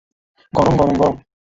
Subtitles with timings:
[0.53, 1.15] গরম গরম গরম!